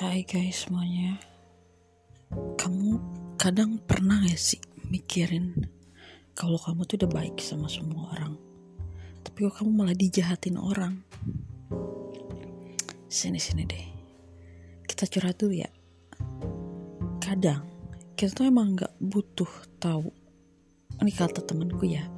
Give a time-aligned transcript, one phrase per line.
[0.00, 1.20] Hai guys semuanya.
[2.32, 2.96] Kamu
[3.36, 4.56] kadang pernah gak sih
[4.88, 5.52] mikirin
[6.32, 8.32] Kalau kamu tuh udah baik sama semua orang
[9.20, 11.04] Tapi kok kamu malah dijahatin orang?
[13.12, 13.86] Sini-sini deh.
[14.88, 15.68] Kita curhat dulu ya.
[17.20, 17.68] Kadang
[18.16, 20.08] kita tuh emang gak butuh tahu.
[20.96, 22.08] Ini kata temenku ya.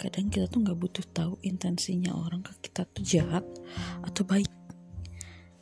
[0.00, 3.44] Kadang kita tuh gak butuh tahu intensinya orang ke kita tuh jahat
[4.00, 4.48] atau baik.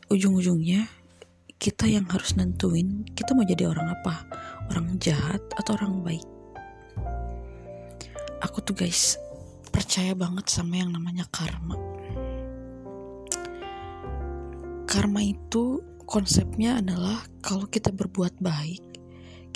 [0.06, 1.02] Ujung-ujungnya
[1.64, 4.28] kita yang harus nentuin kita mau jadi orang apa?
[4.68, 6.28] Orang jahat atau orang baik?
[8.44, 9.16] Aku tuh guys
[9.72, 11.80] percaya banget sama yang namanya karma.
[14.84, 18.84] Karma itu konsepnya adalah kalau kita berbuat baik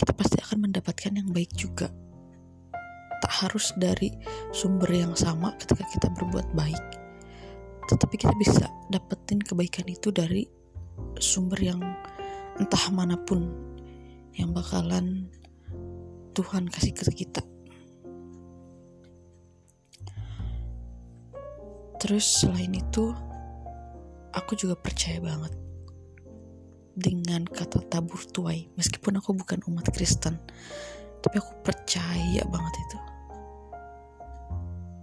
[0.00, 1.92] kita pasti akan mendapatkan yang baik juga.
[3.20, 4.16] Tak harus dari
[4.56, 6.84] sumber yang sama ketika kita berbuat baik.
[7.84, 10.48] Tetapi kita bisa dapetin kebaikan itu dari
[11.22, 11.80] sumber yang
[12.58, 13.46] entah mana pun
[14.34, 15.30] yang bakalan
[16.34, 17.42] Tuhan kasih ke kita.
[21.98, 23.10] Terus selain itu,
[24.30, 25.50] aku juga percaya banget
[26.94, 28.70] dengan kata tabur tuai.
[28.78, 30.38] Meskipun aku bukan umat Kristen,
[31.18, 32.98] tapi aku percaya banget itu.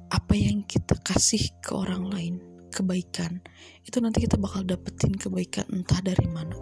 [0.07, 2.35] Apa yang kita kasih ke orang lain,
[2.75, 3.39] kebaikan.
[3.87, 6.59] Itu nanti kita bakal dapetin kebaikan entah dari mana.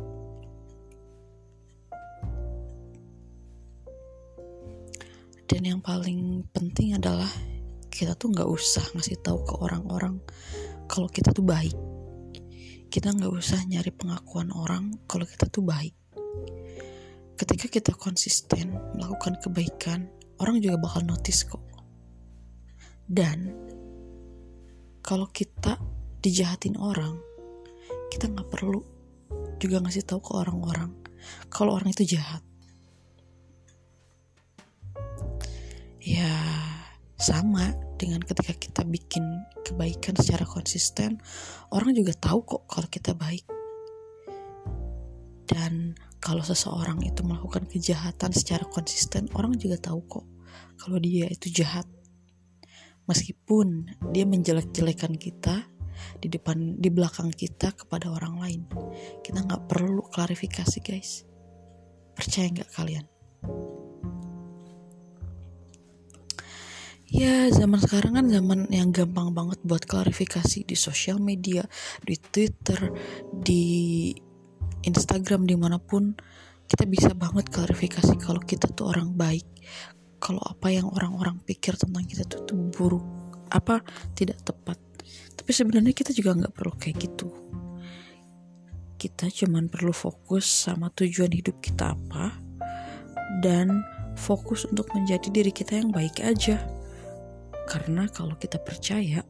[5.50, 7.30] Dan yang paling penting adalah
[7.90, 10.18] kita tuh nggak usah ngasih tahu ke orang-orang
[10.90, 11.78] kalau kita tuh baik.
[12.90, 15.94] Kita nggak usah nyari pengakuan orang kalau kita tuh baik.
[17.38, 20.10] Ketika kita konsisten melakukan kebaikan
[20.42, 21.62] orang juga bakal notice kok.
[23.06, 23.52] Dan
[25.04, 25.76] kalau kita
[26.24, 27.20] dijahatin orang
[28.08, 28.80] kita nggak perlu
[29.60, 31.04] juga ngasih tahu ke orang-orang
[31.50, 32.44] kalau orang itu jahat.
[36.04, 36.36] Ya
[37.16, 39.24] sama dengan ketika kita bikin
[39.64, 41.24] kebaikan secara konsisten
[41.72, 43.48] orang juga tahu kok kalau kita baik.
[45.48, 50.26] Dan kalau seseorang itu melakukan kejahatan secara konsisten orang juga tahu kok
[50.76, 51.88] kalau dia itu jahat.
[53.04, 55.73] Meskipun dia menjelek-jelekan kita
[56.18, 58.62] di depan di belakang kita kepada orang lain.
[59.22, 61.26] Kita nggak perlu klarifikasi guys.
[62.14, 63.06] Percaya nggak kalian?
[67.14, 71.62] Ya zaman sekarang kan zaman yang gampang banget buat klarifikasi di sosial media
[72.02, 72.90] di twitter
[73.30, 74.10] di
[74.82, 76.14] instagram di mana pun.
[76.64, 79.46] Kita bisa banget klarifikasi kalau kita tuh orang baik.
[80.18, 83.06] Kalau apa yang orang-orang pikir tentang kita tuh, tuh buruk.
[83.52, 83.84] Apa?
[84.16, 84.80] Tidak tepat
[85.36, 87.28] tapi sebenarnya kita juga nggak perlu kayak gitu
[88.98, 92.40] kita cuman perlu fokus sama tujuan hidup kita apa
[93.44, 93.84] dan
[94.16, 96.62] fokus untuk menjadi diri kita yang baik aja
[97.68, 99.24] karena kalau kita percaya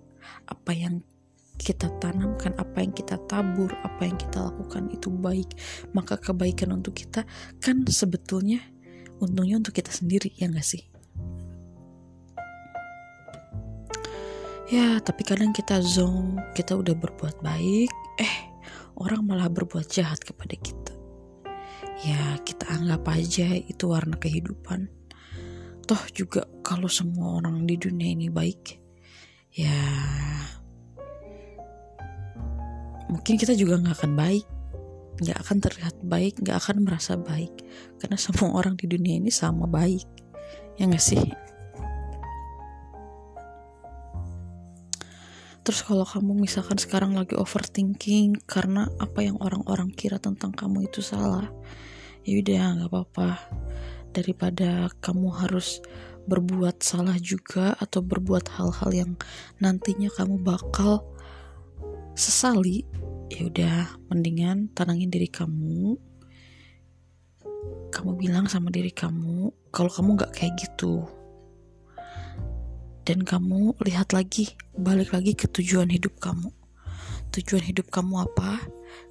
[0.50, 1.02] apa yang
[1.54, 5.54] kita tanamkan, apa yang kita tabur, apa yang kita lakukan itu baik,
[5.94, 7.24] maka kebaikan untuk kita
[7.62, 8.60] kan sebetulnya
[9.22, 10.93] untungnya untuk kita sendiri, ya gak sih?
[14.74, 18.36] Ya, tapi kadang kita zong, kita udah berbuat baik, eh
[18.98, 20.98] orang malah berbuat jahat kepada kita.
[22.02, 24.90] Ya, kita anggap aja itu warna kehidupan.
[25.86, 28.82] Toh juga kalau semua orang di dunia ini baik,
[29.54, 29.78] ya
[33.14, 34.46] mungkin kita juga nggak akan baik,
[35.22, 37.62] nggak akan terlihat baik, nggak akan merasa baik,
[38.02, 40.10] karena semua orang di dunia ini sama baik,
[40.82, 41.43] ya nggak sih?
[45.64, 51.00] Terus kalau kamu misalkan sekarang lagi overthinking karena apa yang orang-orang kira tentang kamu itu
[51.00, 51.48] salah,
[52.28, 53.30] ya udah nggak apa-apa.
[54.12, 55.80] Daripada kamu harus
[56.28, 59.12] berbuat salah juga atau berbuat hal-hal yang
[59.64, 61.08] nantinya kamu bakal
[62.12, 62.84] sesali,
[63.32, 65.96] ya udah mendingan tenangin diri kamu.
[67.88, 71.08] Kamu bilang sama diri kamu kalau kamu nggak kayak gitu
[73.04, 76.48] dan kamu lihat lagi, balik lagi ke tujuan hidup kamu.
[77.36, 78.64] Tujuan hidup kamu apa?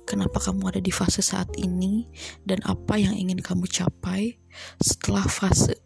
[0.08, 2.08] Kenapa kamu ada di fase saat ini?
[2.40, 4.40] Dan apa yang ingin kamu capai
[4.80, 5.76] setelah fase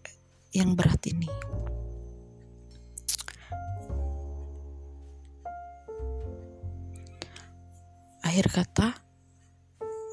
[0.54, 1.26] yang berat ini?
[8.22, 8.88] Akhir kata,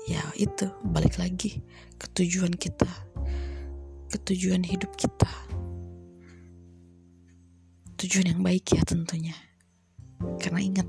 [0.09, 1.61] ya itu balik lagi
[2.01, 2.89] ke tujuan kita,
[4.09, 5.52] ke tujuan hidup kita
[8.03, 9.35] tujuan yang baik ya tentunya.
[10.39, 10.87] Karena ingat,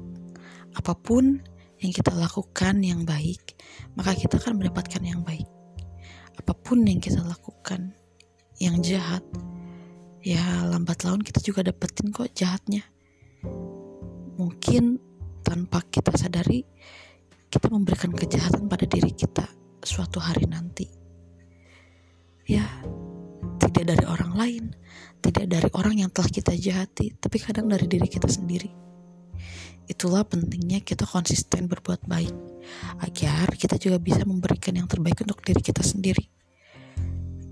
[0.75, 1.39] apa pun
[1.79, 3.55] yang kita lakukan yang baik,
[3.95, 5.47] maka kita akan mendapatkan yang baik.
[6.35, 7.95] Apa pun yang kita lakukan
[8.59, 9.23] yang jahat,
[10.27, 12.83] ya lambat laun kita juga dapetin kok jahatnya.
[14.35, 14.99] Mungkin
[15.47, 16.67] tanpa kita sadari,
[17.47, 19.47] kita memberikan kejahatan pada diri kita
[19.87, 20.91] suatu hari nanti.
[22.51, 22.67] Ya,
[23.75, 24.65] tidak dari orang lain,
[25.19, 28.71] tidak dari orang yang telah kita jahati, tapi kadang dari diri kita sendiri.
[29.91, 32.33] Itulah pentingnya kita konsisten berbuat baik,
[33.03, 36.23] agar kita juga bisa memberikan yang terbaik untuk diri kita sendiri.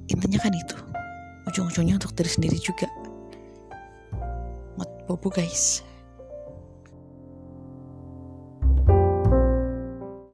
[0.07, 0.79] Intinya kan itu,
[1.51, 2.87] ujung-ujungnya untuk diri sendiri juga.
[4.79, 5.83] Mat bobo guys.